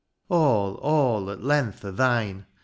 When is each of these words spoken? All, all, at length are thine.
All, 0.29 0.77
all, 0.81 1.29
at 1.29 1.43
length 1.43 1.85
are 1.85 1.91
thine. 1.91 2.47